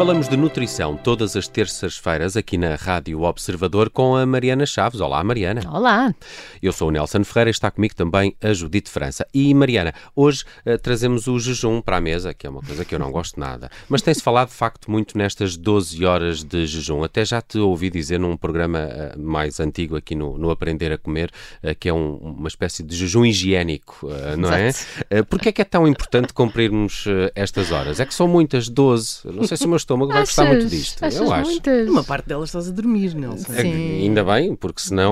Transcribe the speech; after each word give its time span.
Falamos 0.00 0.30
de 0.30 0.36
nutrição 0.38 0.96
todas 0.96 1.36
as 1.36 1.46
terças-feiras 1.46 2.34
aqui 2.34 2.56
na 2.56 2.74
Rádio 2.74 3.20
Observador 3.20 3.90
com 3.90 4.16
a 4.16 4.24
Mariana 4.24 4.64
Chaves. 4.64 4.98
Olá, 4.98 5.22
Mariana. 5.22 5.60
Olá. 5.70 6.14
Eu 6.62 6.72
sou 6.72 6.88
o 6.88 6.90
Nelson 6.90 7.22
Ferreira 7.22 7.50
e 7.50 7.52
está 7.52 7.70
comigo 7.70 7.94
também 7.94 8.34
a 8.40 8.50
Judite 8.54 8.88
França. 8.88 9.26
E, 9.34 9.52
Mariana, 9.52 9.92
hoje 10.16 10.44
uh, 10.64 10.78
trazemos 10.78 11.26
o 11.26 11.38
jejum 11.38 11.82
para 11.82 11.98
a 11.98 12.00
mesa, 12.00 12.32
que 12.32 12.46
é 12.46 12.50
uma 12.50 12.62
coisa 12.62 12.82
que 12.82 12.94
eu 12.94 12.98
não 12.98 13.12
gosto 13.12 13.38
nada. 13.38 13.70
Mas 13.90 14.00
tem-se 14.00 14.22
falado, 14.22 14.48
de 14.48 14.54
facto, 14.54 14.90
muito 14.90 15.18
nestas 15.18 15.54
12 15.54 16.02
horas 16.06 16.42
de 16.42 16.66
jejum. 16.66 17.04
Até 17.04 17.22
já 17.22 17.42
te 17.42 17.58
ouvi 17.58 17.90
dizer 17.90 18.18
num 18.18 18.38
programa 18.38 18.78
uh, 18.78 19.20
mais 19.20 19.60
antigo 19.60 19.96
aqui 19.96 20.14
no, 20.14 20.38
no 20.38 20.50
Aprender 20.50 20.92
a 20.92 20.96
Comer, 20.96 21.30
uh, 21.62 21.74
que 21.78 21.90
é 21.90 21.92
um, 21.92 22.14
uma 22.14 22.48
espécie 22.48 22.82
de 22.82 22.96
jejum 22.96 23.26
higiênico, 23.26 24.08
não 24.38 24.50
é? 24.50 24.70
Uh, 24.70 25.26
Porquê 25.26 25.50
é 25.50 25.52
que 25.52 25.60
é 25.60 25.66
tão 25.66 25.86
importante 25.86 26.32
cumprirmos 26.32 27.04
estas 27.34 27.70
horas? 27.70 28.00
É 28.00 28.06
que 28.06 28.14
são 28.14 28.26
muitas, 28.26 28.66
12. 28.66 29.26
Não 29.26 29.44
sei 29.44 29.58
se 29.58 29.66
o 29.66 29.68
meu 29.68 29.76
estômago 29.90 30.12
vai 30.12 30.22
gostar 30.22 30.46
muito 30.46 30.66
disto. 30.66 31.04
Eu 31.04 31.32
acho. 31.32 31.50
Muitas? 31.50 31.88
Uma 31.88 32.04
parte 32.04 32.28
delas 32.28 32.48
estás 32.48 32.68
a 32.68 32.70
dormir, 32.70 33.14
Nelson. 33.14 33.52
É, 33.52 33.62
ainda 33.62 34.24
bem, 34.24 34.54
porque 34.54 34.80
senão 34.80 35.10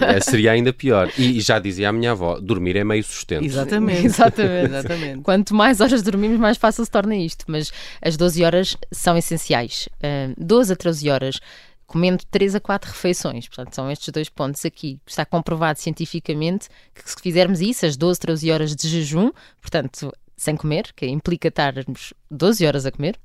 é, 0.00 0.20
seria 0.20 0.52
ainda 0.52 0.72
pior. 0.72 1.10
E 1.16 1.40
já 1.40 1.58
dizia 1.58 1.88
a 1.88 1.92
minha 1.92 2.12
avó: 2.12 2.40
dormir 2.40 2.76
é 2.76 2.84
meio 2.84 3.04
sustento. 3.04 3.44
Exatamente. 3.44 4.06
Exatamente. 4.10 4.70
Exatamente. 4.70 5.22
Quanto 5.22 5.54
mais 5.54 5.80
horas 5.80 6.02
dormimos, 6.02 6.38
mais 6.38 6.56
fácil 6.56 6.84
se 6.84 6.90
torna 6.90 7.14
isto. 7.16 7.44
Mas 7.46 7.72
as 8.02 8.16
12 8.16 8.44
horas 8.44 8.76
são 8.90 9.16
essenciais. 9.16 9.88
Uh, 9.96 10.34
12 10.36 10.72
a 10.72 10.76
13 10.76 11.10
horas 11.10 11.40
comendo 11.86 12.22
3 12.30 12.54
a 12.54 12.60
4 12.60 12.90
refeições. 12.90 13.48
Portanto, 13.48 13.74
são 13.74 13.90
estes 13.90 14.08
dois 14.12 14.28
pontos 14.28 14.64
aqui. 14.64 14.98
Está 15.06 15.24
comprovado 15.24 15.78
cientificamente 15.78 16.68
que 16.94 17.08
se 17.08 17.16
fizermos 17.20 17.60
isso, 17.60 17.84
as 17.84 17.96
12, 17.96 18.20
13 18.20 18.52
horas 18.52 18.76
de 18.76 18.88
jejum, 18.88 19.30
portanto, 19.60 20.12
sem 20.36 20.56
comer, 20.56 20.90
que 20.96 21.06
implica 21.06 21.48
estarmos 21.48 22.14
12 22.30 22.64
horas 22.66 22.86
a 22.86 22.90
comer, 22.90 23.18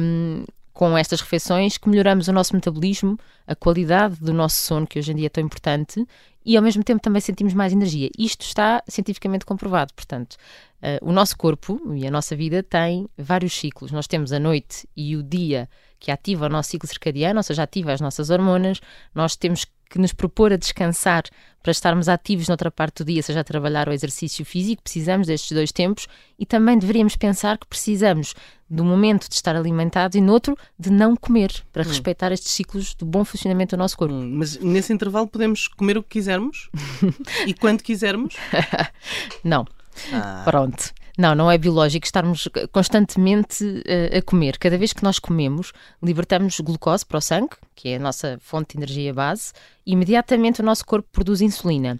um, 0.00 0.44
com 0.72 0.96
estas 0.96 1.20
refeições 1.20 1.76
que 1.76 1.88
melhoramos 1.88 2.28
o 2.28 2.32
nosso 2.32 2.54
metabolismo, 2.54 3.18
a 3.46 3.54
qualidade 3.54 4.16
do 4.20 4.32
nosso 4.32 4.62
sono, 4.62 4.86
que 4.86 4.98
hoje 4.98 5.12
em 5.12 5.16
dia 5.16 5.26
é 5.26 5.28
tão 5.28 5.42
importante, 5.42 6.06
e 6.44 6.56
ao 6.56 6.62
mesmo 6.62 6.84
tempo 6.84 7.02
também 7.02 7.20
sentimos 7.20 7.52
mais 7.52 7.72
energia. 7.72 8.08
Isto 8.16 8.42
está 8.42 8.82
cientificamente 8.88 9.44
comprovado. 9.44 9.92
Portanto, 9.92 10.36
uh, 10.80 11.06
o 11.06 11.12
nosso 11.12 11.36
corpo 11.36 11.80
e 11.94 12.06
a 12.06 12.10
nossa 12.10 12.34
vida 12.34 12.62
têm 12.62 13.08
vários 13.18 13.52
ciclos. 13.52 13.90
Nós 13.90 14.06
temos 14.06 14.32
a 14.32 14.38
noite 14.38 14.88
e 14.96 15.16
o 15.16 15.22
dia 15.22 15.68
que 15.98 16.10
ativa 16.10 16.46
o 16.46 16.48
nosso 16.48 16.70
ciclo 16.70 16.88
circadiano, 16.88 17.40
ou 17.40 17.42
seja, 17.42 17.64
ativa 17.64 17.92
as 17.92 18.00
nossas 18.00 18.30
hormonas. 18.30 18.80
Nós 19.14 19.36
temos 19.36 19.64
que 19.64 19.72
nos 19.96 20.12
propor 20.12 20.52
a 20.52 20.56
descansar 20.56 21.22
para 21.62 21.70
estarmos 21.70 22.08
ativos 22.08 22.48
noutra 22.48 22.70
parte 22.70 23.04
do 23.04 23.06
dia, 23.06 23.22
seja 23.22 23.40
a 23.40 23.44
trabalhar 23.44 23.88
ou 23.88 23.94
exercício 23.94 24.44
físico, 24.44 24.82
precisamos 24.82 25.26
destes 25.26 25.52
dois 25.52 25.70
tempos 25.70 26.08
e 26.36 26.44
também 26.44 26.78
deveríamos 26.78 27.14
pensar 27.14 27.58
que 27.58 27.66
precisamos 27.66 28.34
do 28.68 28.84
momento 28.84 29.28
de 29.28 29.34
estar 29.34 29.54
alimentados 29.54 30.16
e 30.16 30.20
noutro 30.20 30.56
de 30.78 30.90
não 30.90 31.14
comer, 31.16 31.52
para 31.72 31.84
hum. 31.84 31.88
respeitar 31.88 32.32
estes 32.32 32.52
ciclos 32.52 32.94
do 32.94 33.06
bom 33.06 33.24
funcionamento 33.24 33.76
do 33.76 33.78
nosso 33.78 33.96
corpo. 33.96 34.14
Hum, 34.14 34.34
mas 34.34 34.58
nesse 34.58 34.92
intervalo 34.92 35.28
podemos 35.28 35.68
comer 35.68 35.96
o 35.96 36.02
que 36.02 36.10
quisermos 36.10 36.68
e 37.46 37.54
quando 37.54 37.82
quisermos? 37.82 38.34
não. 39.44 39.66
Ah. 40.12 40.42
Pronto. 40.44 40.92
Não, 41.18 41.34
não 41.34 41.50
é 41.50 41.58
biológico 41.58 42.06
estarmos 42.06 42.48
constantemente 42.70 43.64
uh, 43.64 44.18
a 44.18 44.22
comer. 44.22 44.56
Cada 44.56 44.78
vez 44.78 44.92
que 44.92 45.02
nós 45.02 45.18
comemos, 45.18 45.72
libertamos 46.00 46.60
glucose 46.60 47.04
para 47.04 47.18
o 47.18 47.20
sangue, 47.20 47.56
que 47.74 47.88
é 47.88 47.96
a 47.96 47.98
nossa 47.98 48.38
fonte 48.40 48.76
de 48.76 48.84
energia 48.84 49.12
base, 49.12 49.52
e 49.84 49.94
imediatamente 49.94 50.60
o 50.60 50.64
nosso 50.64 50.86
corpo 50.86 51.08
produz 51.10 51.40
insulina. 51.40 51.98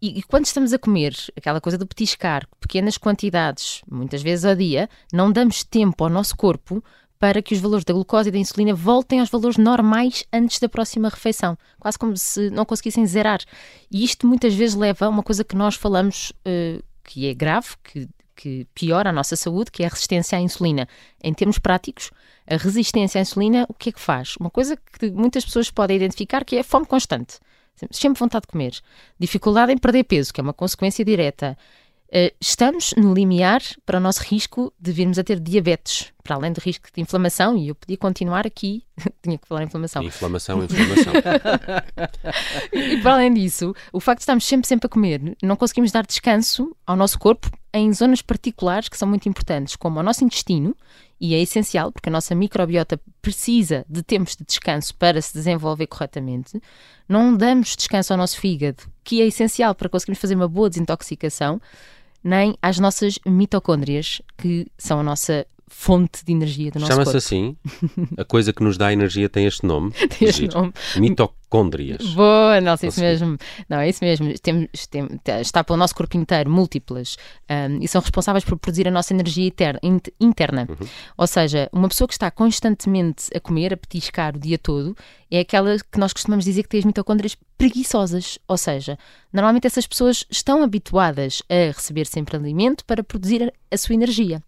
E, 0.00 0.20
e, 0.20 0.22
quando 0.22 0.46
estamos 0.46 0.72
a 0.72 0.78
comer, 0.78 1.12
aquela 1.36 1.60
coisa 1.60 1.76
do 1.76 1.86
petiscar, 1.86 2.46
pequenas 2.60 2.96
quantidades, 2.96 3.82
muitas 3.90 4.22
vezes 4.22 4.44
ao 4.44 4.54
dia, 4.54 4.88
não 5.12 5.32
damos 5.32 5.64
tempo 5.64 6.04
ao 6.04 6.10
nosso 6.10 6.36
corpo 6.36 6.82
para 7.18 7.42
que 7.42 7.54
os 7.54 7.60
valores 7.60 7.84
da 7.84 7.92
glucose 7.92 8.28
e 8.28 8.32
da 8.32 8.38
insulina 8.38 8.74
voltem 8.74 9.18
aos 9.18 9.28
valores 9.28 9.56
normais 9.56 10.24
antes 10.32 10.60
da 10.60 10.68
próxima 10.68 11.08
refeição, 11.08 11.58
quase 11.80 11.98
como 11.98 12.16
se 12.16 12.48
não 12.50 12.64
conseguissem 12.64 13.06
zerar. 13.06 13.40
E 13.90 14.04
isto 14.04 14.24
muitas 14.24 14.54
vezes 14.54 14.76
leva 14.76 15.06
a 15.06 15.08
uma 15.08 15.22
coisa 15.22 15.42
que 15.42 15.56
nós 15.56 15.74
falamos 15.74 16.32
uh, 16.46 16.82
que 17.04 17.28
é 17.28 17.34
grave, 17.34 17.68
que 17.82 18.08
que 18.42 18.66
piora 18.74 19.10
a 19.10 19.12
nossa 19.12 19.36
saúde, 19.36 19.70
que 19.70 19.84
é 19.84 19.86
a 19.86 19.88
resistência 19.88 20.36
à 20.36 20.40
insulina. 20.40 20.88
Em 21.22 21.32
termos 21.32 21.60
práticos, 21.60 22.10
a 22.44 22.56
resistência 22.56 23.20
à 23.20 23.22
insulina, 23.22 23.64
o 23.68 23.74
que 23.74 23.90
é 23.90 23.92
que 23.92 24.00
faz? 24.00 24.34
Uma 24.36 24.50
coisa 24.50 24.76
que 24.76 25.12
muitas 25.12 25.44
pessoas 25.44 25.70
podem 25.70 25.96
identificar 25.96 26.44
que 26.44 26.56
é 26.56 26.60
a 26.60 26.64
fome 26.64 26.84
constante. 26.84 27.38
Sempre 27.92 28.18
vontade 28.18 28.42
de 28.42 28.48
comer. 28.48 28.80
Dificuldade 29.16 29.72
em 29.72 29.78
perder 29.78 30.02
peso, 30.02 30.34
que 30.34 30.40
é 30.40 30.42
uma 30.42 30.52
consequência 30.52 31.04
direta. 31.04 31.56
Uh, 32.14 32.28
estamos 32.38 32.92
no 32.94 33.14
limiar 33.14 33.62
para 33.86 33.96
o 33.96 34.00
nosso 34.00 34.22
risco 34.22 34.70
de 34.78 34.92
virmos 34.92 35.18
a 35.18 35.24
ter 35.24 35.40
diabetes, 35.40 36.12
para 36.22 36.36
além 36.36 36.52
do 36.52 36.60
risco 36.60 36.86
de 36.94 37.00
inflamação, 37.00 37.56
e 37.56 37.68
eu 37.68 37.74
podia 37.74 37.96
continuar 37.96 38.46
aqui, 38.46 38.84
tinha 39.22 39.38
que 39.38 39.48
falar 39.48 39.62
inflamação. 39.62 40.02
Inflamação, 40.02 40.62
inflamação. 40.62 41.14
e 42.70 42.98
para 42.98 43.14
além 43.14 43.32
disso, 43.32 43.74
o 43.90 43.98
facto 43.98 44.18
de 44.18 44.24
estarmos 44.24 44.44
sempre, 44.44 44.68
sempre 44.68 44.84
a 44.88 44.90
comer, 44.90 45.38
não 45.42 45.56
conseguimos 45.56 45.90
dar 45.90 46.04
descanso 46.04 46.76
ao 46.86 46.96
nosso 46.96 47.18
corpo 47.18 47.50
em 47.72 47.90
zonas 47.94 48.20
particulares 48.20 48.90
que 48.90 48.98
são 48.98 49.08
muito 49.08 49.26
importantes, 49.26 49.74
como 49.74 49.98
o 49.98 50.02
nosso 50.02 50.22
intestino, 50.22 50.76
e 51.18 51.34
é 51.34 51.40
essencial 51.40 51.90
porque 51.90 52.10
a 52.10 52.12
nossa 52.12 52.34
microbiota 52.34 53.00
precisa 53.22 53.86
de 53.88 54.02
tempos 54.02 54.36
de 54.36 54.44
descanso 54.44 54.94
para 54.96 55.22
se 55.22 55.32
desenvolver 55.32 55.86
corretamente. 55.86 56.60
Não 57.08 57.34
damos 57.34 57.74
descanso 57.74 58.12
ao 58.12 58.18
nosso 58.18 58.38
fígado, 58.38 58.82
que 59.02 59.22
é 59.22 59.26
essencial 59.26 59.74
para 59.74 59.88
conseguirmos 59.88 60.20
fazer 60.20 60.34
uma 60.34 60.48
boa 60.48 60.68
desintoxicação 60.68 61.58
nem 62.22 62.56
às 62.62 62.78
nossas 62.78 63.18
mitocôndrias, 63.26 64.22
que 64.36 64.66
são 64.78 65.00
a 65.00 65.02
nossa 65.02 65.46
fonte 65.72 66.24
de 66.24 66.32
energia 66.32 66.70
do 66.70 66.78
nosso 66.78 66.92
Chama-se 66.92 67.12
corpo. 67.12 67.16
assim? 67.16 67.56
A 68.16 68.24
coisa 68.24 68.52
que 68.52 68.62
nos 68.62 68.76
dá 68.76 68.92
energia 68.92 69.28
tem 69.28 69.46
este 69.46 69.66
nome? 69.66 69.90
tem 70.18 70.28
este 70.28 70.46
nome. 70.46 70.72
Mitocôndrias. 70.96 72.06
Boa, 72.12 72.60
Nelson, 72.60 72.86
isso 72.86 73.00
mesmo. 73.00 73.38
Não, 73.68 73.78
é 73.78 73.88
isso 73.88 74.04
mesmo. 74.04 74.32
Tem, 74.38 74.68
tem, 74.90 75.08
está 75.40 75.64
pelo 75.64 75.78
nosso 75.78 75.94
corpo 75.94 76.16
inteiro, 76.16 76.50
múltiplas, 76.50 77.16
um, 77.50 77.82
e 77.82 77.88
são 77.88 78.00
responsáveis 78.00 78.44
por 78.44 78.56
produzir 78.58 78.86
a 78.86 78.90
nossa 78.90 79.12
energia 79.14 79.46
interna. 79.46 79.80
interna. 80.20 80.66
Uhum. 80.68 80.86
Ou 81.16 81.26
seja, 81.26 81.68
uma 81.72 81.88
pessoa 81.88 82.06
que 82.06 82.14
está 82.14 82.30
constantemente 82.30 83.26
a 83.34 83.40
comer, 83.40 83.72
a 83.72 83.76
petiscar 83.76 84.36
o 84.36 84.38
dia 84.38 84.58
todo, 84.58 84.94
é 85.30 85.40
aquela 85.40 85.76
que 85.78 85.98
nós 85.98 86.12
costumamos 86.12 86.44
dizer 86.44 86.62
que 86.64 86.68
tem 86.68 86.80
as 86.80 86.84
mitocôndrias 86.84 87.36
preguiçosas. 87.56 88.38
Ou 88.46 88.58
seja, 88.58 88.98
normalmente 89.32 89.66
essas 89.66 89.86
pessoas 89.86 90.26
estão 90.30 90.62
habituadas 90.62 91.42
a 91.48 91.72
receber 91.72 92.06
sempre 92.06 92.36
alimento 92.36 92.84
para 92.84 93.02
produzir 93.02 93.52
a 93.70 93.76
sua 93.76 93.94
energia 93.94 94.42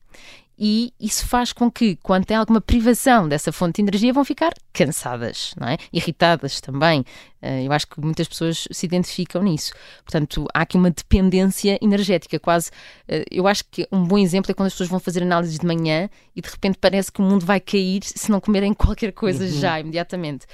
e 0.59 0.92
isso 1.00 1.26
faz 1.26 1.53
com 1.53 1.69
que, 1.69 1.97
quando 1.97 2.25
tem 2.25 2.37
alguma 2.37 2.60
privação 2.60 3.28
dessa 3.28 3.50
fonte 3.50 3.76
de 3.76 3.82
energia, 3.82 4.12
vão 4.12 4.25
ficar 4.25 4.53
cansadas, 4.72 5.53
não 5.59 5.69
é? 5.69 5.76
Irritadas 5.92 6.60
também. 6.60 7.04
Eh, 7.42 7.65
eu 7.65 7.72
acho 7.72 7.88
que 7.88 8.00
muitas 8.00 8.28
pessoas 8.28 8.69
se 8.70 8.87
identificam 8.87 9.43
nisso. 9.43 9.72
Portanto, 10.04 10.47
há 10.54 10.60
aqui 10.62 10.76
uma 10.76 10.91
dependência 10.91 11.76
energética, 11.82 12.38
quase. 12.38 12.70
Eh, 13.09 13.25
eu 13.32 13.48
acho 13.48 13.64
que 13.69 13.87
um 13.91 14.04
bom 14.04 14.16
exemplo 14.16 14.53
é 14.53 14.54
quando 14.54 14.69
as 14.69 14.75
pessoas 14.75 14.88
vão 14.88 15.00
fazer 15.00 15.25
análises 15.25 15.59
de 15.59 15.66
manhã 15.66 16.09
e 16.37 16.41
de 16.41 16.48
repente 16.48 16.78
parece 16.81 17.10
que 17.10 17.20
o 17.20 17.25
mundo 17.25 17.44
vai 17.44 17.59
cair 17.59 18.04
se 18.04 18.31
não 18.31 18.41
comerem 18.41 18.72
qualquer 18.75 19.12
coisa 19.12 19.44
uhum. 19.44 19.60
já, 19.60 19.81
imediatamente. 19.81 20.47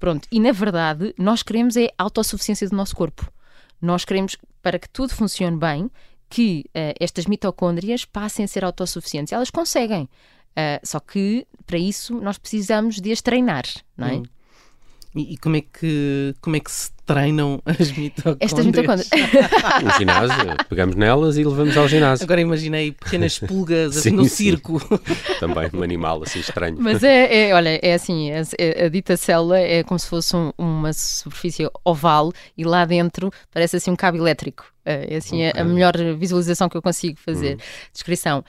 Pronto, 0.00 0.26
e 0.32 0.40
na 0.40 0.50
verdade, 0.50 1.14
nós 1.16 1.44
queremos 1.44 1.76
é 1.76 1.90
a 1.96 2.02
autossuficiência 2.02 2.68
do 2.68 2.74
nosso 2.74 2.96
corpo. 2.96 3.30
Nós 3.80 4.04
queremos, 4.04 4.36
para 4.60 4.78
que 4.78 4.88
tudo 4.88 5.14
funcione 5.14 5.56
bem, 5.56 5.90
que 6.34 6.64
uh, 6.70 6.92
estas 6.98 7.26
mitocôndrias 7.26 8.04
passem 8.04 8.44
a 8.44 8.48
ser 8.48 8.64
autossuficientes. 8.64 9.32
Elas 9.32 9.50
conseguem, 9.50 10.02
uh, 10.02 10.80
só 10.82 10.98
que 10.98 11.46
para 11.64 11.78
isso 11.78 12.20
nós 12.20 12.38
precisamos 12.38 13.00
de 13.00 13.12
as 13.12 13.22
treinar, 13.22 13.62
não 13.96 14.08
é? 14.08 14.14
Hum. 14.14 14.22
E, 15.14 15.34
e, 15.34 15.36
como 15.36 15.54
é 15.54 15.60
que 15.60 16.34
como 16.40 16.56
é 16.56 16.60
que 16.60 16.72
se 16.72 16.90
treinam 17.04 17.60
as 17.64 17.92
mitocôndrias? 17.92 18.36
Estas 18.40 18.66
mitocôndrias. 18.66 19.10
no 19.82 19.90
ginásio, 19.98 20.56
pegamos 20.68 20.96
nelas 20.96 21.36
e 21.36 21.44
levamos 21.44 21.76
ao 21.76 21.88
ginásio. 21.88 22.24
Agora 22.24 22.40
imaginei 22.40 22.92
pequenas 22.92 23.38
pulgas 23.40 23.94
sim, 23.96 24.10
no 24.10 24.24
sim. 24.24 24.30
circo. 24.30 24.80
Também 25.40 25.70
um 25.72 25.82
animal 25.82 26.22
assim 26.22 26.40
estranho. 26.40 26.76
Mas 26.78 27.02
é, 27.02 27.48
é 27.48 27.54
olha, 27.54 27.78
é 27.82 27.94
assim, 27.94 28.30
a, 28.32 28.40
a, 28.84 28.88
dita 28.88 29.16
célula 29.16 29.58
é 29.58 29.82
como 29.82 29.98
se 29.98 30.08
fosse 30.08 30.34
um, 30.36 30.52
uma 30.56 30.92
superfície 30.92 31.68
oval 31.84 32.32
e 32.56 32.64
lá 32.64 32.84
dentro 32.84 33.30
parece 33.52 33.76
assim 33.76 33.90
um 33.90 33.96
cabo 33.96 34.18
elétrico. 34.18 34.74
É 34.86 35.16
assim 35.16 35.48
okay. 35.48 35.60
a, 35.60 35.64
melhor 35.64 35.94
visualização 36.18 36.68
que 36.68 36.76
eu 36.76 36.82
consigo 36.82 37.18
fazer, 37.18 37.52
uhum. 37.52 37.60
descrição. 37.90 38.44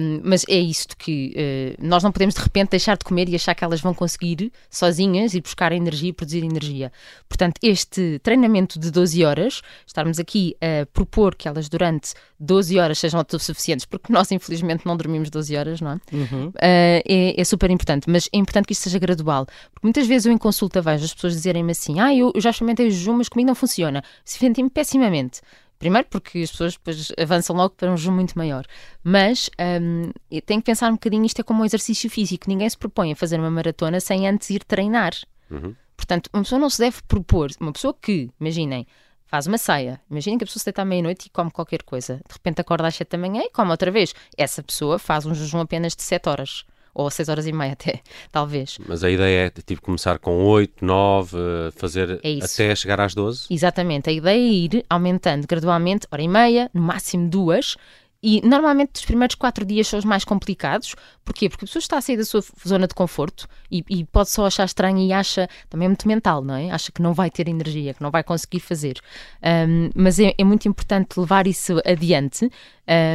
Um, 0.00 0.20
mas 0.22 0.44
é 0.48 0.54
isto 0.54 0.96
que 0.96 1.34
uh, 1.36 1.84
nós 1.84 2.04
não 2.04 2.12
podemos 2.12 2.36
de 2.36 2.40
repente 2.40 2.70
deixar 2.70 2.96
de 2.96 3.04
comer 3.04 3.28
e 3.28 3.34
achar 3.34 3.54
que 3.56 3.64
elas 3.64 3.80
vão 3.80 3.92
conseguir 3.92 4.52
sozinhas 4.70 5.34
ir 5.34 5.40
buscar 5.40 5.72
energia 5.72 6.10
e 6.10 6.12
produzir 6.12 6.44
energia. 6.44 6.92
Portanto, 7.28 7.58
este 7.60 7.99
treinamento 8.22 8.78
de 8.78 8.90
12 8.90 9.24
horas, 9.24 9.62
estarmos 9.86 10.18
aqui 10.18 10.56
a 10.60 10.86
propor 10.86 11.34
que 11.34 11.48
elas 11.48 11.68
durante 11.68 12.14
12 12.38 12.78
horas 12.78 12.98
sejam 12.98 13.18
autossuficientes, 13.18 13.84
porque 13.86 14.12
nós 14.12 14.30
infelizmente 14.30 14.86
não 14.86 14.96
dormimos 14.96 15.30
12 15.30 15.56
horas, 15.56 15.80
não 15.80 15.92
é? 15.92 16.00
Uhum. 16.12 16.48
Uh, 16.48 16.52
é, 16.58 17.40
é, 17.40 17.44
super 17.44 17.70
importante, 17.70 18.08
mas 18.08 18.28
é 18.32 18.38
importante 18.38 18.66
que 18.66 18.72
isto 18.72 18.82
seja 18.82 18.98
gradual. 18.98 19.46
Porque 19.46 19.86
muitas 19.86 20.06
vezes 20.06 20.26
eu 20.26 20.32
em 20.32 20.38
consulta 20.38 20.80
vejo 20.80 21.04
as 21.04 21.14
pessoas 21.14 21.34
dizerem-me 21.34 21.72
assim: 21.72 22.00
ah, 22.00 22.14
eu, 22.14 22.32
eu 22.34 22.40
já 22.40 22.50
experimentei 22.50 22.86
o 22.86 22.90
jejum, 22.90 23.14
mas 23.14 23.28
comigo 23.28 23.48
não 23.48 23.54
funciona. 23.54 24.02
Se 24.24 24.38
senti-me 24.38 24.70
pessimamente 24.70 25.40
Primeiro 25.80 26.06
porque 26.10 26.40
as 26.40 26.50
pessoas 26.50 26.74
depois 26.74 27.10
avançam 27.18 27.56
logo 27.56 27.74
para 27.74 27.90
um 27.90 27.96
jejum 27.96 28.12
muito 28.12 28.36
maior. 28.36 28.66
Mas 29.02 29.48
um, 29.58 30.12
tem 30.44 30.60
que 30.60 30.66
pensar 30.66 30.90
um 30.90 30.94
bocadinho, 30.94 31.24
isto 31.24 31.40
é 31.40 31.42
como 31.42 31.62
um 31.62 31.64
exercício 31.64 32.10
físico. 32.10 32.44
Ninguém 32.48 32.68
se 32.68 32.76
propõe 32.76 33.12
a 33.12 33.16
fazer 33.16 33.40
uma 33.40 33.50
maratona 33.50 33.98
sem 33.98 34.28
antes 34.28 34.50
ir 34.50 34.62
treinar. 34.62 35.14
Uhum. 35.50 35.74
Portanto, 36.10 36.28
uma 36.34 36.42
pessoa 36.42 36.58
não 36.58 36.68
se 36.68 36.80
deve 36.80 36.96
propor, 37.06 37.50
uma 37.60 37.72
pessoa 37.72 37.94
que, 37.94 38.28
imaginem, 38.40 38.84
faz 39.26 39.46
uma 39.46 39.56
ceia. 39.56 40.00
Imaginem 40.10 40.38
que 40.38 40.42
a 40.42 40.46
pessoa 40.46 40.58
se 40.58 40.64
deita 40.64 40.82
à 40.82 40.84
meia-noite 40.84 41.28
e 41.28 41.30
come 41.30 41.52
qualquer 41.52 41.84
coisa. 41.84 42.16
De 42.16 42.32
repente 42.32 42.60
acorda 42.60 42.88
às 42.88 42.96
7 42.96 43.10
da 43.10 43.16
manhã 43.16 43.42
e 43.44 43.50
come 43.50 43.70
outra 43.70 43.92
vez. 43.92 44.12
Essa 44.36 44.60
pessoa 44.60 44.98
faz 44.98 45.24
um 45.24 45.32
jejum 45.32 45.60
apenas 45.60 45.94
de 45.94 46.02
7 46.02 46.28
horas. 46.28 46.64
Ou 46.92 47.08
6 47.08 47.28
horas 47.28 47.46
e 47.46 47.52
meia 47.52 47.74
até, 47.74 48.00
talvez. 48.32 48.76
Mas 48.88 49.04
a 49.04 49.10
ideia 49.10 49.46
é 49.46 49.62
tipo 49.62 49.80
começar 49.80 50.18
com 50.18 50.44
8, 50.46 50.84
9, 50.84 51.36
fazer 51.76 52.18
é 52.24 52.44
até 52.44 52.74
chegar 52.74 53.00
às 53.00 53.14
12? 53.14 53.46
Exatamente. 53.48 54.10
A 54.10 54.12
ideia 54.12 54.36
é 54.36 54.52
ir 54.52 54.84
aumentando 54.90 55.46
gradualmente, 55.46 56.08
hora 56.10 56.22
e 56.22 56.26
meia, 56.26 56.68
no 56.74 56.82
máximo 56.82 57.30
duas, 57.30 57.76
e 58.22 58.46
normalmente 58.46 58.96
os 58.96 59.04
primeiros 59.04 59.34
quatro 59.34 59.64
dias 59.64 59.88
são 59.88 59.98
os 59.98 60.04
mais 60.04 60.24
complicados. 60.24 60.94
Porquê? 61.24 61.48
Porque 61.48 61.64
a 61.64 61.66
pessoa 61.66 61.80
está 61.80 61.96
a 61.96 62.00
sair 62.00 62.16
da 62.16 62.24
sua 62.24 62.42
zona 62.66 62.86
de 62.86 62.94
conforto 62.94 63.48
e, 63.70 63.82
e, 63.88 64.04
pode 64.04 64.30
só 64.30 64.46
achar 64.46 64.64
estranho 64.64 64.98
e 64.98 65.12
acha, 65.12 65.48
também 65.68 65.86
é 65.86 65.88
muito 65.88 66.06
mental, 66.06 66.42
não 66.42 66.54
é? 66.54 66.70
Acha 66.70 66.92
que 66.92 67.00
não 67.00 67.14
vai 67.14 67.30
ter 67.30 67.48
energia, 67.48 67.94
que 67.94 68.02
não 68.02 68.10
vai 68.10 68.22
conseguir 68.22 68.60
fazer. 68.60 69.00
Um, 69.42 69.90
mas 69.94 70.18
é, 70.18 70.34
é, 70.36 70.44
muito 70.44 70.68
importante 70.68 71.18
levar 71.18 71.46
isso 71.46 71.80
adiante, 71.84 72.50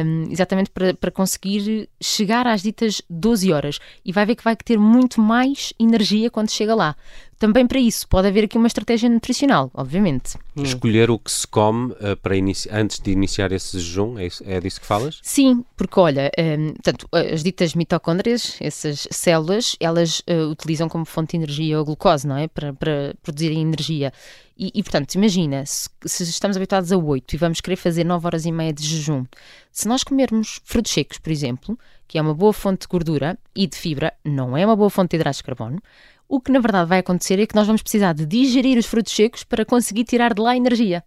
um, 0.04 0.24
exatamente 0.30 0.70
para, 0.70 0.94
para 0.94 1.10
conseguir 1.10 1.88
chegar 2.00 2.46
às 2.46 2.62
ditas 2.62 3.00
12 3.08 3.52
horas. 3.52 3.78
E 4.04 4.10
vai 4.10 4.26
ver 4.26 4.34
que 4.34 4.44
vai 4.44 4.56
ter 4.56 4.78
muito 4.78 5.20
mais 5.20 5.72
energia 5.78 6.30
quando 6.30 6.50
chega 6.50 6.74
lá 6.74 6.96
também 7.38 7.66
para 7.66 7.78
isso 7.78 8.08
pode 8.08 8.28
haver 8.28 8.44
aqui 8.44 8.56
uma 8.56 8.66
estratégia 8.66 9.08
nutricional, 9.08 9.70
obviamente. 9.74 10.36
Hum. 10.56 10.62
Escolher 10.62 11.10
o 11.10 11.18
que 11.18 11.30
se 11.30 11.46
come 11.46 11.92
uh, 11.92 12.16
para 12.22 12.34
antes 12.36 12.98
de 12.98 13.10
iniciar 13.10 13.52
esse 13.52 13.78
jejum, 13.78 14.18
é, 14.18 14.26
isso, 14.26 14.42
é 14.46 14.60
disso 14.60 14.80
que 14.80 14.86
falas? 14.86 15.18
Sim, 15.22 15.64
porque 15.76 16.00
olha, 16.00 16.30
um, 16.38 16.42
ehm, 16.42 16.72
portanto, 16.72 17.08
as 17.12 17.42
ditas 17.42 17.74
mitocôndrias, 17.74 18.56
essas 18.60 19.06
células, 19.10 19.76
elas 19.78 20.20
uh, 20.20 20.50
utilizam 20.50 20.88
como 20.88 21.04
fonte 21.04 21.32
de 21.32 21.44
energia 21.44 21.78
a 21.78 21.82
glucose, 21.82 22.26
não 22.26 22.36
é? 22.36 22.48
Para, 22.48 22.72
para 22.72 23.14
produzirem 23.22 23.60
energia. 23.60 24.12
E, 24.58 24.72
e, 24.74 24.82
portanto, 24.82 25.14
imagina, 25.14 25.66
se, 25.66 25.90
se, 26.06 26.22
estamos 26.22 26.56
habituados 26.56 26.90
a 26.90 26.96
8 26.96 27.34
e 27.34 27.36
vamos 27.36 27.60
querer 27.60 27.76
fazer 27.76 28.04
9 28.04 28.26
horas 28.26 28.46
e 28.46 28.52
meia 28.52 28.72
de 28.72 28.82
jejum, 28.82 29.26
se 29.70 29.86
nós 29.86 30.02
comermos 30.02 30.60
frutos 30.64 30.92
secos, 30.92 31.18
por 31.18 31.30
exemplo, 31.30 31.78
que 32.08 32.18
é 32.18 32.22
uma 32.22 32.32
boa 32.32 32.54
fonte 32.54 32.82
de 32.82 32.88
gordura 32.88 33.38
e 33.54 33.66
de 33.66 33.76
fibra, 33.76 34.14
não 34.24 34.56
é 34.56 34.64
uma 34.64 34.74
boa 34.74 34.88
fonte 34.88 35.10
de 35.10 35.16
hidratos 35.16 35.38
de 35.38 35.44
carbono, 35.44 35.82
o 36.28 36.40
que 36.40 36.50
na 36.50 36.58
verdade 36.58 36.88
vai 36.88 36.98
acontecer 36.98 37.38
é 37.38 37.46
que 37.46 37.54
nós 37.54 37.66
vamos 37.66 37.82
precisar 37.82 38.12
de 38.12 38.26
digerir 38.26 38.78
os 38.78 38.86
frutos 38.86 39.12
secos 39.12 39.44
para 39.44 39.64
conseguir 39.64 40.04
tirar 40.04 40.34
de 40.34 40.40
lá 40.40 40.56
energia. 40.56 41.04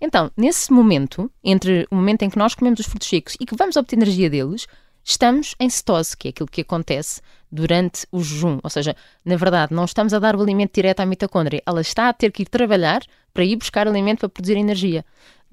Então, 0.00 0.30
nesse 0.36 0.72
momento, 0.72 1.30
entre 1.44 1.86
o 1.90 1.94
momento 1.94 2.22
em 2.22 2.30
que 2.30 2.38
nós 2.38 2.54
comemos 2.54 2.80
os 2.80 2.86
frutos 2.86 3.08
secos 3.08 3.36
e 3.40 3.46
que 3.46 3.56
vamos 3.56 3.76
obter 3.76 3.96
energia 3.96 4.28
deles, 4.28 4.66
estamos 5.04 5.54
em 5.60 5.68
cetose, 5.68 6.16
que 6.16 6.28
é 6.28 6.30
aquilo 6.30 6.48
que 6.48 6.62
acontece 6.62 7.20
durante 7.50 8.06
o 8.10 8.22
jejum. 8.22 8.58
Ou 8.62 8.70
seja, 8.70 8.96
na 9.24 9.36
verdade, 9.36 9.74
não 9.74 9.84
estamos 9.84 10.12
a 10.14 10.18
dar 10.18 10.34
o 10.34 10.42
alimento 10.42 10.74
direto 10.74 11.00
à 11.00 11.06
mitocôndria, 11.06 11.62
ela 11.66 11.80
está 11.80 12.08
a 12.08 12.12
ter 12.12 12.32
que 12.32 12.42
ir 12.42 12.46
trabalhar 12.46 13.02
para 13.32 13.44
ir 13.44 13.56
buscar 13.56 13.86
alimento 13.86 14.20
para 14.20 14.28
produzir 14.28 14.56
energia. 14.56 15.04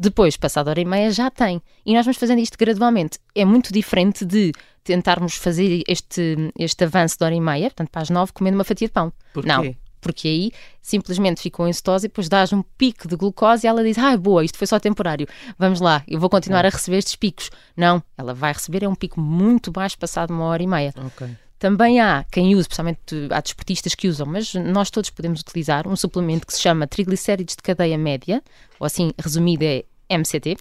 Depois, 0.01 0.37
passada 0.37 0.69
hora 0.69 0.79
e 0.79 0.85
meia, 0.85 1.11
já 1.11 1.29
tem. 1.29 1.61
E 1.85 1.93
nós 1.93 2.05
vamos 2.05 2.17
fazendo 2.17 2.39
isto 2.39 2.57
gradualmente. 2.57 3.19
É 3.35 3.43
muito 3.43 3.73
diferente 3.73 4.23
de 4.23 4.53
tentarmos 4.81 5.35
fazer 5.35 5.83
este, 5.87 6.53
este 6.57 6.85
avanço 6.85 7.17
de 7.17 7.25
hora 7.25 7.35
e 7.35 7.41
meia, 7.41 7.69
portanto, 7.69 7.89
para 7.89 8.03
as 8.03 8.09
nove, 8.09 8.31
comendo 8.31 8.57
uma 8.57 8.63
fatia 8.63 8.87
de 8.87 8.93
pão. 8.93 9.11
Porquê? 9.33 9.49
Não. 9.49 9.75
Porque 9.99 10.29
aí 10.29 10.51
simplesmente 10.81 11.41
ficou 11.41 11.67
em 11.67 11.73
cetose 11.73 12.05
e 12.05 12.07
depois 12.07 12.29
dás 12.29 12.53
um 12.53 12.61
pico 12.61 13.05
de 13.05 13.17
glucose 13.17 13.65
e 13.65 13.67
ela 13.67 13.83
diz: 13.83 13.97
Ah, 13.97 14.15
boa, 14.15 14.45
isto 14.45 14.57
foi 14.57 14.65
só 14.65 14.79
temporário, 14.79 15.27
vamos 15.57 15.81
lá, 15.81 16.01
eu 16.07 16.17
vou 16.17 16.29
continuar 16.29 16.65
a 16.65 16.69
receber 16.69 16.99
estes 16.99 17.17
picos. 17.17 17.51
Não, 17.75 18.01
ela 18.17 18.33
vai 18.33 18.53
receber 18.53 18.83
é 18.83 18.87
um 18.87 18.95
pico 18.95 19.19
muito 19.19 19.69
baixo 19.73 19.97
passado 19.97 20.31
uma 20.31 20.45
hora 20.45 20.63
e 20.63 20.67
meia. 20.67 20.93
Okay. 20.95 21.35
Também 21.59 21.99
há 21.99 22.25
quem 22.31 22.55
use, 22.55 22.69
principalmente 22.69 23.27
há 23.29 23.41
desportistas 23.41 23.93
que 23.93 24.07
usam, 24.07 24.25
mas 24.25 24.53
nós 24.53 24.89
todos 24.89 25.09
podemos 25.09 25.41
utilizar 25.41 25.85
um 25.85 25.95
suplemento 25.95 26.47
que 26.47 26.53
se 26.53 26.61
chama 26.61 26.87
triglicéridos 26.87 27.57
de 27.57 27.61
cadeia 27.61 27.97
média, 27.97 28.41
ou 28.79 28.87
assim 28.87 29.11
resumido 29.21 29.65
é 29.65 29.83
MCT, 30.09 30.57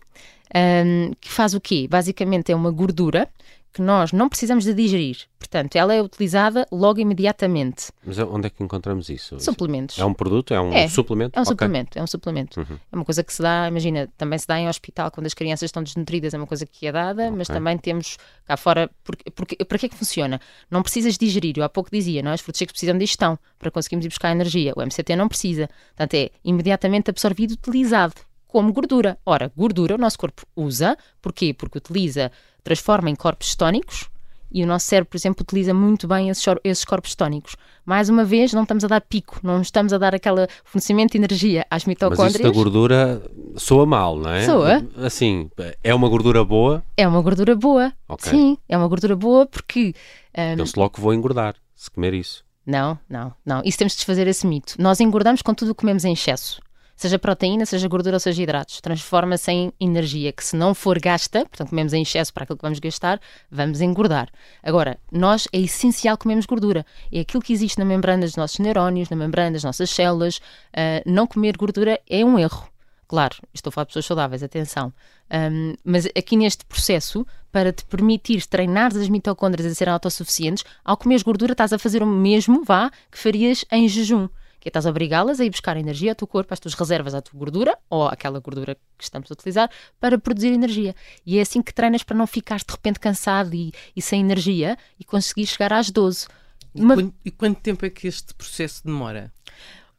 um, 0.54 1.12
que 1.20 1.30
faz 1.30 1.54
o 1.54 1.60
quê? 1.60 1.86
Basicamente 1.88 2.52
é 2.52 2.56
uma 2.56 2.70
gordura 2.70 3.28
que 3.72 3.82
nós 3.82 4.12
não 4.12 4.28
precisamos 4.28 4.64
de 4.64 4.74
digerir. 4.74 5.18
Portanto, 5.38 5.76
ela 5.76 5.94
é 5.94 6.02
utilizada 6.02 6.66
logo 6.72 7.00
imediatamente. 7.00 7.92
Mas 8.04 8.18
onde 8.18 8.48
é 8.48 8.50
que 8.50 8.62
encontramos 8.62 9.08
isso? 9.08 9.38
Suplementos. 9.38 9.98
É 9.98 10.04
um 10.04 10.12
produto? 10.12 10.52
É 10.52 10.60
um 10.60 10.72
é, 10.72 10.88
suplemento? 10.88 11.38
É 11.38 11.40
um 11.40 11.42
okay. 11.42 11.52
suplemento, 11.52 11.98
é 11.98 12.02
um 12.02 12.06
suplemento. 12.06 12.60
Uhum. 12.60 12.78
É 12.90 12.96
uma 12.96 13.04
coisa 13.04 13.22
que 13.22 13.32
se 13.32 13.40
dá, 13.40 13.68
imagina, 13.68 14.08
também 14.16 14.38
se 14.38 14.46
dá 14.46 14.58
em 14.58 14.68
hospital 14.68 15.10
quando 15.10 15.26
as 15.26 15.34
crianças 15.34 15.68
estão 15.68 15.82
desnutridas, 15.82 16.34
é 16.34 16.38
uma 16.38 16.46
coisa 16.46 16.66
que 16.66 16.86
é 16.86 16.92
dada, 16.92 17.26
okay. 17.26 17.36
mas 17.36 17.46
também 17.46 17.78
temos 17.78 18.16
cá 18.44 18.56
fora, 18.56 18.90
porque, 19.04 19.30
porque, 19.30 19.64
para 19.64 19.78
que 19.78 19.86
é 19.86 19.88
que 19.88 19.96
funciona? 19.96 20.40
Não 20.70 20.82
precisas 20.82 21.16
digerir, 21.16 21.54
eu 21.56 21.62
há 21.62 21.68
pouco 21.68 21.88
dizia, 21.90 22.22
nós 22.22 22.40
é? 22.40 22.42
frutos 22.42 22.58
secos 22.58 22.72
precisam 22.72 22.94
de 22.94 23.00
digestão 23.00 23.38
para 23.58 23.70
conseguirmos 23.70 24.06
ir 24.06 24.08
buscar 24.08 24.32
energia. 24.32 24.72
O 24.76 24.82
MCT 24.82 25.14
não 25.14 25.28
precisa. 25.28 25.68
Portanto, 25.96 26.14
é 26.14 26.30
imediatamente 26.44 27.10
absorvido, 27.10 27.52
utilizado 27.52 28.14
como 28.48 28.72
gordura. 28.72 29.18
Ora, 29.24 29.52
gordura 29.56 29.94
o 29.94 29.98
nosso 29.98 30.18
corpo 30.18 30.42
usa, 30.56 30.96
porquê? 31.22 31.54
Porque 31.54 31.78
utiliza, 31.78 32.32
transforma 32.64 33.10
em 33.10 33.14
corpos 33.14 33.54
tónicos 33.54 34.08
e 34.50 34.64
o 34.64 34.66
nosso 34.66 34.86
cérebro, 34.86 35.10
por 35.10 35.16
exemplo, 35.16 35.42
utiliza 35.42 35.74
muito 35.74 36.08
bem 36.08 36.30
esses, 36.30 36.84
corpos 36.84 37.14
tónicos. 37.14 37.54
Mais 37.84 38.08
uma 38.08 38.24
vez, 38.24 38.52
não 38.52 38.62
estamos 38.62 38.82
a 38.82 38.88
dar 38.88 39.00
pico, 39.00 39.38
não 39.42 39.60
estamos 39.60 39.92
a 39.92 39.98
dar 39.98 40.14
aquele 40.14 40.48
fornecimento 40.64 41.12
de 41.12 41.18
energia 41.18 41.66
às 41.70 41.84
mitocôndrias. 41.84 42.32
Mas 42.32 42.34
isso 42.34 42.42
da 42.42 42.50
gordura 42.50 43.22
soa 43.56 43.84
mal, 43.84 44.18
não 44.18 44.30
é? 44.30 44.46
Soa. 44.46 44.86
Assim, 44.96 45.50
é 45.84 45.94
uma 45.94 46.08
gordura 46.08 46.42
boa? 46.44 46.82
É 46.96 47.06
uma 47.06 47.20
gordura 47.20 47.54
boa, 47.54 47.92
okay. 48.08 48.30
sim. 48.30 48.58
É 48.68 48.76
uma 48.76 48.88
gordura 48.88 49.14
boa 49.14 49.46
porque... 49.46 49.94
Um... 50.36 50.56
Penso 50.56 50.80
logo 50.80 50.94
que 50.94 51.00
vou 51.00 51.12
engordar, 51.12 51.54
se 51.74 51.90
comer 51.90 52.14
isso. 52.14 52.42
Não, 52.66 52.98
não, 53.08 53.32
não. 53.44 53.62
Isso 53.64 53.78
temos 53.78 53.92
de 53.92 53.98
desfazer 53.98 54.26
esse 54.26 54.46
mito. 54.46 54.74
Nós 54.78 55.00
engordamos 55.00 55.42
com 55.42 55.54
tudo 55.54 55.70
o 55.70 55.74
que 55.74 55.80
comemos 55.80 56.04
em 56.04 56.12
excesso 56.12 56.60
seja 56.98 57.18
proteína, 57.18 57.64
seja 57.64 57.86
gordura 57.86 58.16
ou 58.16 58.20
seja 58.20 58.42
hidratos, 58.42 58.80
transforma-se 58.80 59.50
em 59.50 59.72
energia 59.78 60.32
que 60.32 60.44
se 60.44 60.56
não 60.56 60.74
for 60.74 60.98
gasta, 60.98 61.46
portanto 61.46 61.70
comemos 61.70 61.92
em 61.92 62.02
excesso 62.02 62.34
para 62.34 62.42
aquilo 62.42 62.58
que 62.58 62.62
vamos 62.62 62.80
gastar, 62.80 63.20
vamos 63.50 63.80
engordar. 63.80 64.28
Agora, 64.62 64.98
nós 65.10 65.46
é 65.52 65.60
essencial 65.60 66.18
comermos 66.18 66.44
gordura. 66.44 66.84
É 67.12 67.20
aquilo 67.20 67.42
que 67.42 67.52
existe 67.52 67.78
na 67.78 67.84
membrana 67.84 68.26
dos 68.26 68.34
nossos 68.34 68.58
neurónios, 68.58 69.08
na 69.08 69.16
membrana 69.16 69.52
das 69.52 69.62
nossas 69.62 69.88
células. 69.90 70.38
Uh, 70.38 71.00
não 71.06 71.26
comer 71.26 71.56
gordura 71.56 72.00
é 72.08 72.24
um 72.24 72.36
erro. 72.36 72.68
Claro, 73.06 73.36
estou 73.54 73.70
a 73.70 73.72
falar 73.72 73.84
de 73.84 73.88
pessoas 73.88 74.04
saudáveis, 74.04 74.42
atenção. 74.42 74.92
Um, 75.30 75.74
mas 75.82 76.06
aqui 76.06 76.36
neste 76.36 76.64
processo, 76.66 77.26
para 77.50 77.72
te 77.72 77.84
permitir 77.84 78.44
treinar 78.46 78.94
as 78.94 79.08
mitocôndrias 79.08 79.70
a 79.70 79.74
serem 79.74 79.94
autossuficientes, 79.94 80.64
ao 80.84 80.96
comer 80.96 81.22
gordura 81.22 81.52
estás 81.52 81.72
a 81.72 81.78
fazer 81.78 82.02
o 82.02 82.06
mesmo, 82.06 82.64
vá, 82.64 82.90
que 83.10 83.18
farias 83.18 83.64
em 83.70 83.88
jejum 83.88 84.28
que 84.60 84.68
é 84.68 84.70
estás 84.70 84.86
a 84.86 84.90
obrigá-las 84.90 85.40
a 85.40 85.44
ir 85.44 85.50
buscar 85.50 85.76
energia 85.76 86.12
ao 86.12 86.14
teu 86.14 86.26
corpo, 86.26 86.52
às 86.52 86.60
tuas 86.60 86.74
reservas, 86.74 87.14
à 87.14 87.22
tua 87.22 87.38
gordura, 87.38 87.78
ou 87.88 88.06
àquela 88.06 88.40
gordura 88.40 88.74
que 88.96 89.04
estamos 89.04 89.30
a 89.30 89.34
utilizar, 89.34 89.70
para 90.00 90.18
produzir 90.18 90.52
energia. 90.52 90.94
E 91.24 91.38
é 91.38 91.42
assim 91.42 91.62
que 91.62 91.72
treinas 91.72 92.02
para 92.02 92.16
não 92.16 92.26
ficares 92.26 92.64
de 92.64 92.72
repente 92.72 92.98
cansado 92.98 93.54
e, 93.54 93.72
e 93.94 94.02
sem 94.02 94.20
energia 94.20 94.76
e 94.98 95.04
conseguir 95.04 95.46
chegar 95.46 95.72
às 95.72 95.90
12. 95.90 96.26
E, 96.74 96.80
Uma... 96.80 96.94
quanto, 96.94 97.14
e 97.24 97.30
quanto 97.30 97.60
tempo 97.60 97.86
é 97.86 97.90
que 97.90 98.06
este 98.06 98.34
processo 98.34 98.84
demora? 98.84 99.32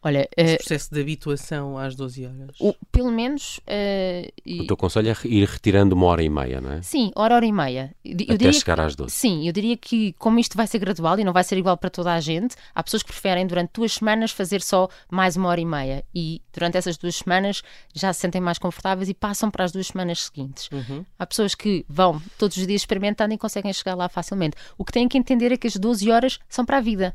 Olha, 0.01 0.29
Esse 0.35 0.53
uh, 0.53 0.57
processo 0.57 0.93
de 0.93 1.01
habituação 1.01 1.77
às 1.77 1.93
12 1.93 2.25
horas. 2.25 2.55
O, 2.57 2.73
pelo 2.89 3.11
menos. 3.11 3.59
Uh, 3.67 4.61
o 4.61 4.67
teu 4.67 4.77
conselho 4.77 5.09
é 5.09 5.27
ir 5.27 5.45
retirando 5.45 5.93
uma 5.93 6.05
hora 6.05 6.23
e 6.23 6.29
meia, 6.29 6.61
não 6.61 6.71
é? 6.71 6.81
Sim, 6.81 7.11
hora, 7.15 7.35
hora 7.35 7.45
e 7.45 7.51
meia. 7.51 7.93
Eu 8.05 8.35
Até 8.35 8.53
chegar 8.53 8.75
que, 8.75 8.81
às 8.81 8.95
12. 8.95 9.13
Sim, 9.13 9.45
eu 9.45 9.51
diria 9.51 9.75
que, 9.75 10.13
como 10.13 10.39
isto 10.39 10.55
vai 10.55 10.67
ser 10.67 10.79
gradual 10.79 11.19
e 11.19 11.25
não 11.25 11.33
vai 11.33 11.43
ser 11.43 11.57
igual 11.57 11.75
para 11.75 11.89
toda 11.89 12.13
a 12.13 12.19
gente, 12.21 12.55
há 12.73 12.81
pessoas 12.81 13.03
que 13.03 13.11
preferem 13.11 13.45
durante 13.45 13.71
duas 13.73 13.93
semanas 13.93 14.31
fazer 14.31 14.61
só 14.61 14.87
mais 15.11 15.35
uma 15.35 15.49
hora 15.49 15.59
e 15.59 15.65
meia 15.65 16.05
e 16.15 16.41
durante 16.53 16.77
essas 16.77 16.97
duas 16.97 17.17
semanas 17.17 17.61
já 17.93 18.13
se 18.13 18.21
sentem 18.21 18.39
mais 18.39 18.57
confortáveis 18.57 19.09
e 19.09 19.13
passam 19.13 19.51
para 19.51 19.65
as 19.65 19.71
duas 19.73 19.87
semanas 19.87 20.23
seguintes. 20.25 20.69
Uhum. 20.71 21.03
Há 21.17 21.25
pessoas 21.25 21.53
que 21.53 21.85
vão 21.89 22.21
todos 22.37 22.55
os 22.55 22.65
dias 22.65 22.81
experimentando 22.81 23.33
e 23.33 23.37
conseguem 23.37 23.73
chegar 23.73 23.95
lá 23.95 24.07
facilmente. 24.07 24.55
O 24.77 24.85
que 24.85 24.93
têm 24.93 25.09
que 25.09 25.17
entender 25.17 25.51
é 25.51 25.57
que 25.57 25.67
as 25.67 25.75
12 25.75 26.09
horas 26.09 26.39
são 26.47 26.65
para 26.65 26.77
a 26.77 26.81
vida. 26.81 27.13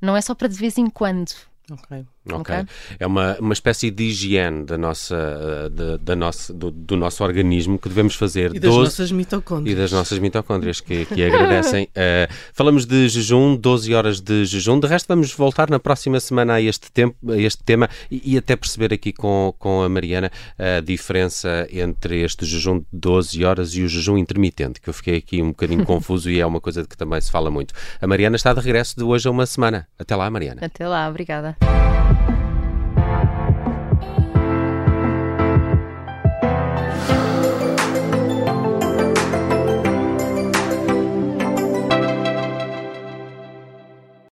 Não 0.00 0.16
é 0.16 0.20
só 0.20 0.32
para 0.32 0.48
de 0.48 0.54
vez 0.56 0.78
em 0.78 0.88
quando. 0.88 1.32
Ok. 1.70 2.04
Ok. 2.28 2.54
É 2.98 3.06
uma, 3.06 3.36
uma 3.40 3.52
espécie 3.52 3.90
de 3.90 4.04
higiene 4.04 4.64
da 4.64 4.76
nossa, 4.76 5.70
da, 5.70 5.96
da 5.96 6.16
nossa, 6.16 6.52
do, 6.52 6.70
do, 6.70 6.96
nosso 6.96 7.24
organismo 7.24 7.78
que 7.78 7.88
devemos 7.88 8.14
fazer. 8.14 8.54
E 8.54 8.60
das 8.60 8.70
12, 8.70 8.84
nossas 8.84 9.12
mitocôndrias. 9.12 9.76
E 9.76 9.80
das 9.80 9.92
nossas 9.92 10.18
mitocôndrias 10.18 10.80
que, 10.80 11.06
que 11.06 11.24
agradecem. 11.24 11.84
Uh, 11.84 12.32
falamos 12.52 12.84
de 12.84 13.08
jejum, 13.08 13.56
12 13.56 13.94
horas 13.94 14.20
de 14.20 14.44
jejum. 14.44 14.78
De 14.78 14.86
resto, 14.86 15.06
vamos 15.08 15.32
voltar 15.32 15.70
na 15.70 15.78
próxima 15.78 16.20
semana 16.20 16.54
a 16.54 16.60
este, 16.60 16.92
tempo, 16.92 17.16
a 17.32 17.38
este 17.38 17.62
tema 17.64 17.88
e, 18.10 18.34
e 18.34 18.38
até 18.38 18.54
perceber 18.54 18.92
aqui 18.92 19.12
com, 19.12 19.54
com 19.58 19.82
a 19.82 19.88
Mariana 19.88 20.30
a 20.58 20.80
diferença 20.80 21.66
entre 21.72 22.22
este 22.22 22.44
jejum 22.44 22.80
de 22.80 22.86
12 22.92 23.44
horas 23.44 23.74
e 23.74 23.82
o 23.82 23.88
jejum 23.88 24.18
intermitente, 24.18 24.80
que 24.80 24.90
eu 24.90 24.94
fiquei 24.94 25.16
aqui 25.16 25.42
um 25.42 25.48
bocadinho 25.48 25.84
confuso 25.86 26.30
e 26.30 26.38
é 26.38 26.44
uma 26.44 26.60
coisa 26.60 26.82
de 26.82 26.88
que 26.88 26.96
também 26.96 27.20
se 27.20 27.30
fala 27.30 27.50
muito. 27.50 27.72
A 28.00 28.06
Mariana 28.06 28.36
está 28.36 28.52
de 28.52 28.60
regresso 28.60 28.94
de 28.96 29.04
hoje 29.04 29.26
a 29.26 29.30
uma 29.30 29.46
semana. 29.46 29.88
Até 29.98 30.14
lá, 30.14 30.28
Mariana. 30.30 30.60
Até 30.62 30.86
lá, 30.86 31.08
obrigada. 31.08 31.56